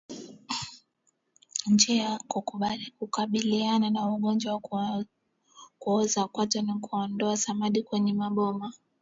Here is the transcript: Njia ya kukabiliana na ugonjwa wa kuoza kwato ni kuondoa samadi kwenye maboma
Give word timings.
Njia 1.71 2.03
ya 2.03 2.19
kukabiliana 2.99 3.89
na 3.89 4.09
ugonjwa 4.09 4.61
wa 4.71 5.05
kuoza 5.79 6.27
kwato 6.27 6.61
ni 6.61 6.73
kuondoa 6.73 7.37
samadi 7.37 7.83
kwenye 7.83 8.13
maboma 8.13 8.73